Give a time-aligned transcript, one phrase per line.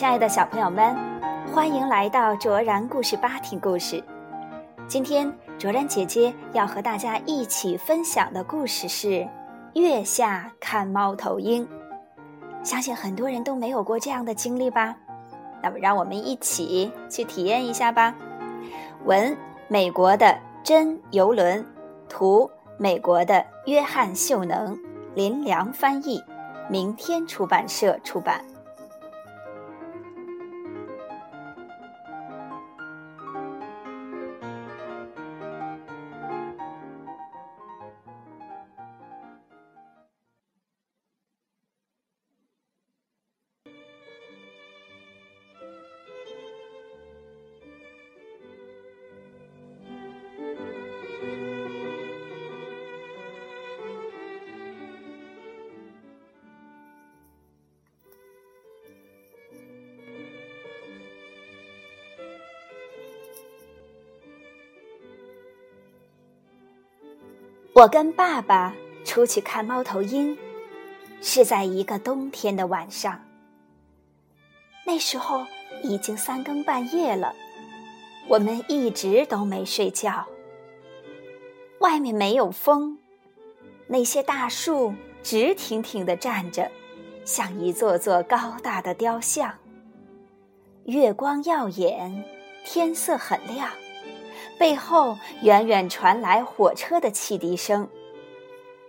[0.00, 0.96] 亲爱的小朋友们，
[1.52, 4.02] 欢迎来到卓然故事吧听故事。
[4.88, 9.08] 今天卓然姐姐要和大家一起分享的故事是
[9.74, 11.68] 《月下看猫头鹰》。
[12.64, 14.96] 相信很多人都没有过这样的经历吧？
[15.62, 18.14] 那么让我们一起去体验一下吧。
[19.04, 19.36] 文：
[19.68, 21.62] 美国的真游轮，
[22.08, 24.78] 图：美国的约翰秀能，
[25.14, 26.24] 林良翻译，
[26.70, 28.42] 明天出版社出版。
[67.80, 68.74] 我跟爸爸
[69.06, 70.36] 出去看猫头鹰，
[71.22, 73.18] 是在一个冬天的晚上。
[74.84, 75.46] 那时候
[75.82, 77.34] 已经三更半夜了，
[78.28, 80.26] 我们一直都没睡觉。
[81.78, 82.98] 外面没有风，
[83.86, 84.92] 那些大树
[85.22, 86.70] 直挺挺地站着，
[87.24, 89.54] 像一座座高大的雕像。
[90.84, 92.26] 月光耀眼，
[92.62, 93.70] 天色很亮。
[94.60, 97.88] 背后远远传来火车的汽笛声，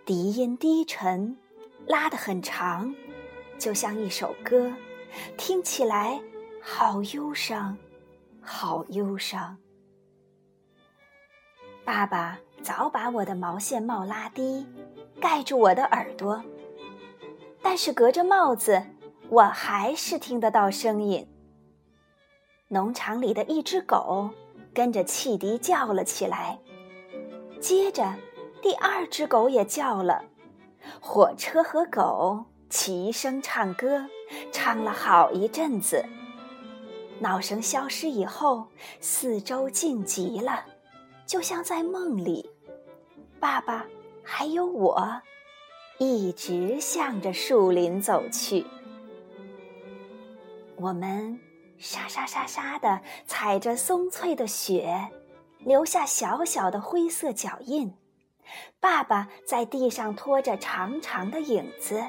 [0.05, 1.37] 笛音低沉，
[1.87, 2.93] 拉得很长，
[3.57, 4.69] 就像一首歌，
[5.37, 6.19] 听起来
[6.61, 7.77] 好忧伤，
[8.41, 9.57] 好忧伤。
[11.85, 14.67] 爸爸早把我的毛线帽拉低，
[15.21, 16.43] 盖住我的耳朵，
[17.61, 18.83] 但是隔着帽子，
[19.29, 21.25] 我还是听得到声音。
[22.67, 24.31] 农场里的一只狗。
[24.73, 26.59] 跟着汽笛叫了起来，
[27.59, 28.15] 接着
[28.61, 30.23] 第二只狗也叫了，
[30.99, 34.05] 火车和狗齐声唱歌，
[34.51, 36.05] 唱了好一阵子。
[37.19, 38.65] 闹声消失以后，
[38.99, 40.65] 四周静极了，
[41.25, 42.49] 就像在梦里。
[43.39, 43.85] 爸爸
[44.23, 45.21] 还有我，
[45.97, 48.65] 一直向着树林走去。
[50.77, 51.37] 我们。
[51.81, 55.09] 沙沙沙沙的踩着松脆的雪，
[55.57, 57.91] 留下小小的灰色脚印。
[58.79, 62.03] 爸爸在地上拖着长长的影子，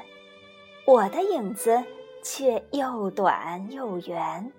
[0.85, 1.83] 我的影子
[2.23, 4.51] 却又短又圆。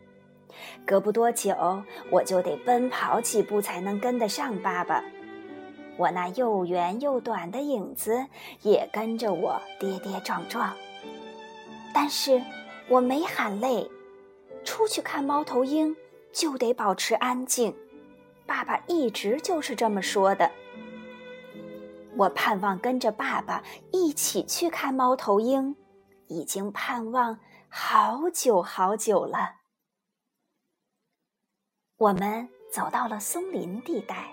[0.85, 5.05] 隔不多久，我就得奔跑几步才能跟得上爸爸。
[5.97, 8.27] 我那又圆又短的影子
[8.63, 10.75] 也跟着我跌跌撞撞，
[11.95, 12.43] 但是
[12.89, 13.89] 我没喊累。
[14.65, 15.95] 出去看猫头鹰，
[16.33, 17.77] 就得保持安静。
[18.47, 20.51] 爸爸一直就是这么说的。
[22.17, 25.77] 我盼望跟着爸爸一起去看猫头鹰，
[26.29, 27.39] 已经盼望
[27.69, 29.57] 好久好久了。
[31.97, 34.31] 我们走到了松林地带，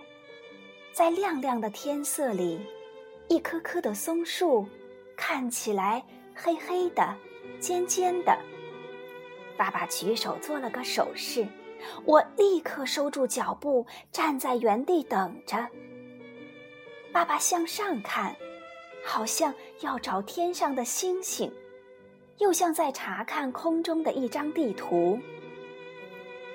[0.94, 2.60] 在亮亮的天色里，
[3.30, 4.68] 一棵棵的松树
[5.16, 6.04] 看起来
[6.36, 7.16] 黑黑的、
[7.60, 8.38] 尖尖的。
[9.62, 11.46] 爸爸举手做了个手势，
[12.04, 15.68] 我立刻收住脚步，站在原地等着。
[17.12, 18.36] 爸爸向上看，
[19.06, 21.54] 好像要找天上的星星，
[22.40, 25.20] 又像在查看空中的一张地图。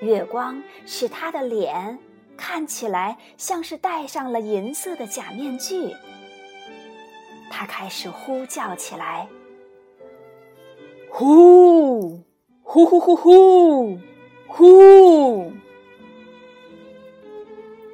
[0.01, 1.97] 月光使他的脸
[2.35, 5.95] 看起来像是戴上了银色的假面具。
[7.49, 9.29] 他开始呼叫起来
[11.09, 12.19] ：“呼！”
[12.77, 13.97] 呼呼呼呼
[14.45, 15.51] 呼！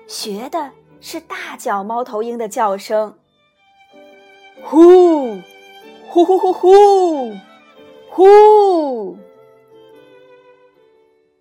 [0.08, 3.18] 学的是大脚猫头鹰的叫声。
[4.62, 5.40] 呼
[6.10, 7.34] 呼呼呼呼
[8.10, 9.18] 呼！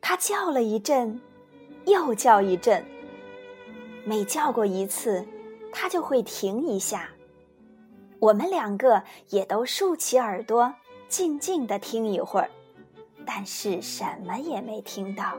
[0.01, 1.21] 它叫了一阵，
[1.87, 2.87] 又叫一阵。
[4.05, 5.27] 每叫过一次，
[5.73, 7.09] 它就会停一下。
[8.21, 10.73] 我们两个也都竖起耳朵，
[11.09, 12.49] 静静的听一会儿。
[13.27, 15.39] 但是什么也没听到。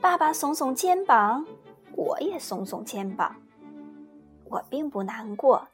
[0.00, 1.44] 爸爸耸耸肩膀，
[1.94, 3.34] 我也耸耸肩膀。
[4.44, 5.68] 我并不难过。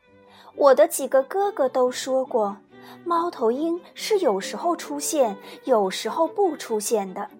[0.57, 2.57] 我的几个哥哥都说过，
[3.05, 7.31] 猫头鹰是有时候出现，有时候不出现的。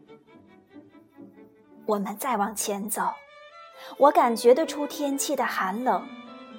[1.87, 3.03] 我们再往前走，
[3.99, 6.07] 我感觉得出天气的寒冷，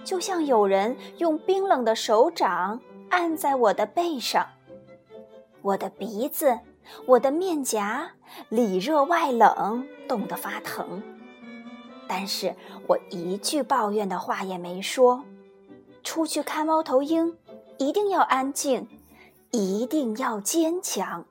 [0.04, 2.80] 就像有人用冰冷的手掌
[3.10, 4.45] 按在我的背上。
[5.62, 6.60] 我的鼻子。
[7.06, 8.12] 我的面颊
[8.50, 11.02] 里热外冷，冻得发疼。
[12.08, 12.56] 但是
[12.88, 15.24] 我一句抱怨的话也没说。
[16.04, 17.36] 出去看猫头鹰，
[17.80, 18.88] 一定要安静，
[19.50, 21.26] 一定要坚强。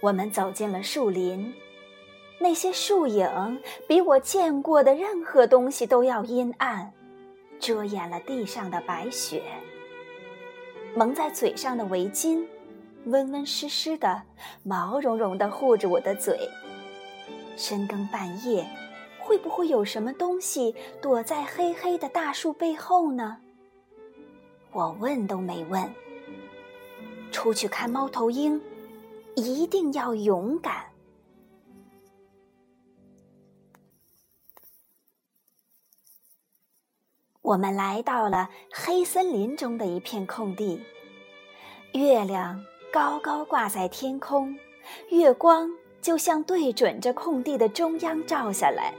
[0.00, 1.54] 我们走进了树林，
[2.38, 6.90] 那些树影比我见过的任何东西都要阴暗，
[7.60, 9.42] 遮掩了地上的白雪。
[10.96, 12.44] 蒙在嘴上的围巾，
[13.06, 14.22] 温温湿湿的，
[14.62, 16.48] 毛茸茸的护着我的嘴。
[17.56, 18.66] 深更半夜，
[19.18, 23.38] 会不会有什么东西躲在黑黑的大树背后呢？
[24.72, 25.88] 我问都没问。
[27.30, 28.60] 出去看猫头鹰，
[29.34, 30.86] 一定要勇敢。
[37.42, 40.80] 我们来到了黑森林中的一片空地，
[41.92, 44.54] 月亮高高挂在天空，
[45.08, 45.70] 月光
[46.02, 48.92] 就像对准着空地的中央照下来。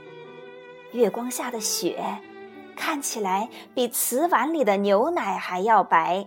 [0.90, 2.04] 月光下的雪
[2.74, 6.26] 看起来比瓷碗里的牛奶还要白。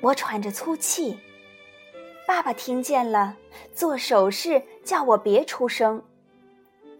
[0.00, 1.16] 我喘着粗气，
[2.26, 3.36] 爸爸听见了，
[3.72, 6.02] 做手势叫我别出声。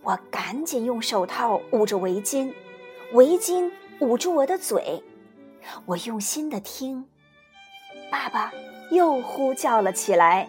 [0.02, 2.55] 我赶紧用手套捂着围巾。
[3.12, 5.02] 围巾捂住我的嘴，
[5.85, 7.08] 我用心的听。
[8.08, 8.52] 爸爸
[8.90, 10.48] 又呼叫了起来：“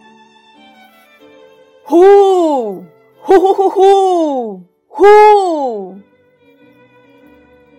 [1.83, 2.83] 呼
[3.19, 5.97] 呼呼呼呼呼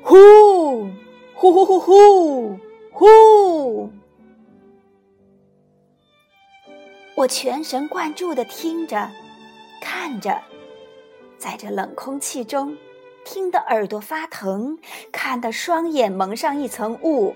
[0.02, 0.90] 呼
[1.34, 2.58] 呼呼呼呼
[2.90, 3.90] 呼！”
[7.16, 9.10] 我全神贯注的听着，
[9.80, 10.42] 看着，
[11.38, 12.76] 在这冷空气中。
[13.24, 14.78] 听得耳朵发疼，
[15.10, 17.34] 看得双眼蒙上一层雾。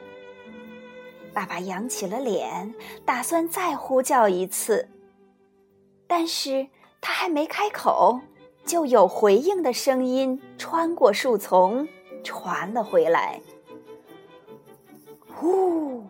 [1.32, 2.74] 爸爸扬起了脸，
[3.04, 4.88] 打算再呼叫一次，
[6.06, 6.68] 但是
[7.00, 8.20] 他还没开口，
[8.64, 11.86] 就有回应的声音穿过树丛
[12.24, 13.40] 传了回来
[15.34, 16.02] ：“呼，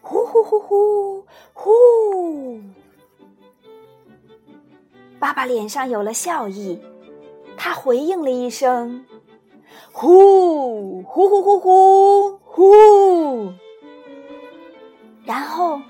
[0.00, 2.60] 呼呼呼呼呼。”
[5.18, 6.80] 爸爸脸上有了笑意，
[7.56, 9.06] 他回应了一声。
[9.90, 12.72] 呼呼呼呼呼呼！
[15.26, 15.82] 然后，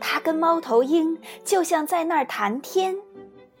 [0.00, 2.94] 他跟猫头鹰就像在那儿谈天，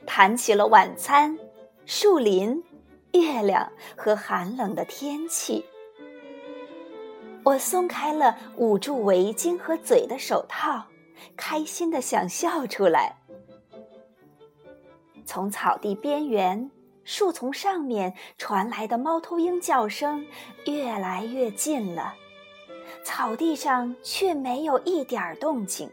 [0.04, 1.38] 谈起了晚餐、
[1.86, 2.62] 树林、
[3.12, 5.64] 月亮和寒冷的天气。
[7.44, 10.84] 我松开了捂住围巾和嘴的手套，
[11.36, 13.16] 开心的想笑出来。
[15.24, 16.70] 从草地边缘。
[17.02, 20.24] 树丛上面传来的猫头鹰叫声
[20.66, 22.14] 越来越近了，
[23.04, 25.90] 草地上却没有一点动静。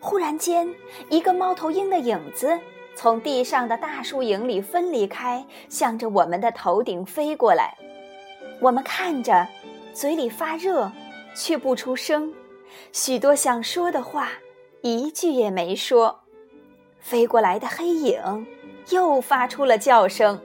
[0.00, 0.72] 忽然间，
[1.08, 2.58] 一个猫头鹰的影子
[2.94, 7.76] 从地上的大树影里分离开，向着我们的头顶飞过来。
[8.60, 9.46] 我们看着，
[9.92, 10.92] 嘴里发热，
[11.34, 12.34] 却不出声，
[12.92, 14.30] 许多想说的话，
[14.82, 16.20] 一句也没说。
[17.00, 18.46] 飞过来的黑影。
[18.90, 20.40] 又发出了叫声。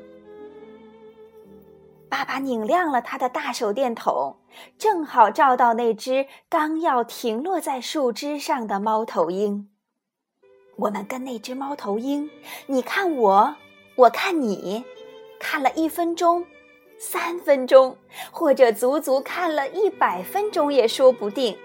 [2.13, 4.37] 爸爸拧亮了他的大手电筒，
[4.77, 9.67] 正好照到那只刚要停落在树枝上的猫头鹰。
[10.75, 12.29] 我们跟那只猫头鹰，
[12.67, 13.55] 你看我，
[13.95, 14.85] 我看你，
[15.39, 16.45] 看了一分钟、
[16.99, 17.97] 三分钟，
[18.29, 21.57] 或者足足看了一百分钟也说不定。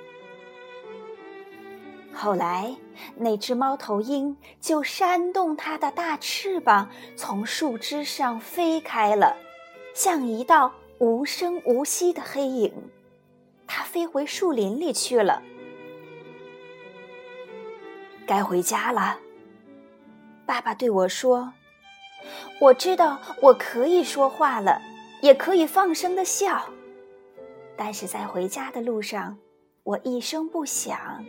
[2.14, 2.74] 后来，
[3.16, 9.36] 那只猫头鹰就扇动它的大翅膀，从树枝上飞开了，
[9.98, 12.72] 像一道无声无息的黑影。
[13.66, 15.42] 它飞回树林里去了。
[18.24, 19.18] 该回家了，
[20.46, 21.52] 爸爸对我说
[22.62, 24.80] ：“我知道我可以说话了，
[25.20, 26.62] 也可以放声的笑，
[27.76, 29.36] 但是在回家的路上，
[29.82, 31.24] 我一声不响。”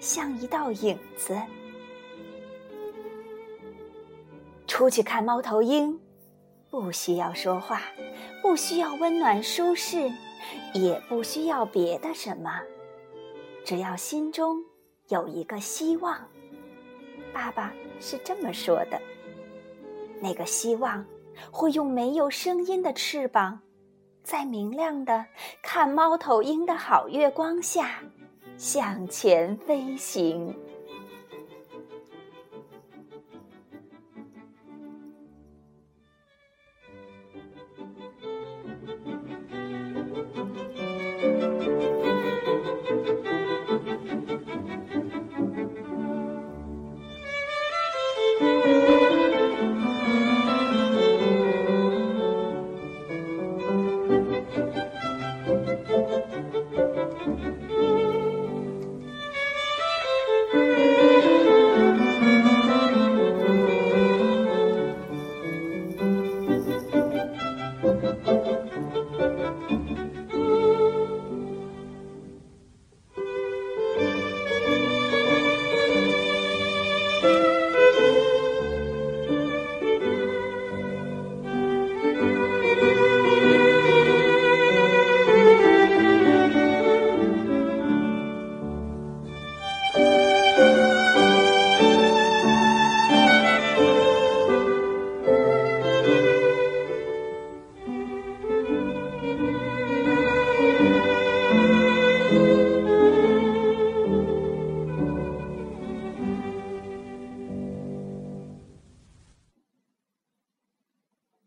[0.00, 1.38] 像一道影子。
[4.66, 6.00] 出去看猫头鹰，
[6.70, 7.82] 不需要说话，
[8.42, 10.10] 不需要温暖舒适，
[10.74, 12.60] 也不需要别的什么，
[13.64, 14.62] 只要心中
[15.08, 16.18] 有一个希望。
[17.32, 19.00] 爸爸是这么说的。
[20.20, 21.04] 那个希望
[21.50, 23.60] 会用没有声音的翅膀，
[24.22, 25.24] 在明亮的
[25.62, 28.00] 看猫头鹰的好月光下。
[28.56, 30.52] 向前飞行。